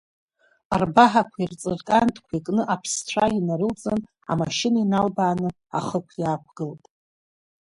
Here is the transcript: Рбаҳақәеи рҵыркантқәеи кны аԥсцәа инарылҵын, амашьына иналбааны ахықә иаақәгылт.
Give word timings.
Рбаҳақәеи 0.81 1.49
рҵыркантқәеи 1.51 2.43
кны 2.45 2.61
аԥсцәа 2.73 3.25
инарылҵын, 3.37 3.99
амашьына 4.31 4.77
иналбааны 4.83 5.49
ахықә 5.77 6.13
иаақәгылт. 6.21 6.83